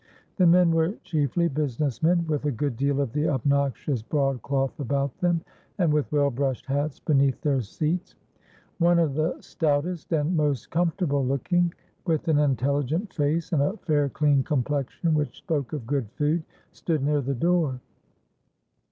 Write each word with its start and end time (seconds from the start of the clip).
The 0.37 0.47
men 0.47 0.71
were 0.71 0.93
chiefly 1.03 1.47
business 1.47 2.01
men, 2.01 2.25
with 2.25 2.45
a 2.45 2.51
good 2.51 2.75
deal 2.75 3.01
of 3.01 3.13
the 3.13 3.29
obnoxious 3.29 4.01
"broadcloth" 4.01 4.79
about 4.79 5.15
them, 5.19 5.41
and 5.77 5.93
with 5.93 6.11
well 6.11 6.31
brushed 6.31 6.65
hats 6.65 6.99
beneath 6.99 7.39
their 7.41 7.61
seats. 7.61 8.15
One 8.79 8.97
of 8.97 9.13
the 9.13 9.39
stoutest 9.41 10.11
and 10.11 10.35
most 10.35 10.71
comfortable 10.71 11.23
looking, 11.23 11.71
with 12.07 12.27
an 12.29 12.39
intelligent 12.39 13.13
face 13.13 13.53
and 13.53 13.61
a 13.61 13.77
fair 13.77 14.09
clean 14.09 14.41
complexion 14.41 15.13
which 15.13 15.37
spoke 15.37 15.71
of 15.71 15.85
good 15.85 16.09
food, 16.13 16.41
stood 16.71 17.03
near 17.03 17.21
the 17.21 17.35
door. 17.35 17.79